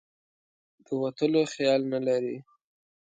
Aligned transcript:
د 0.85 0.87
وتلو 1.01 1.41
خیال 1.53 1.81
نه 1.93 1.99
لري. 2.07 2.37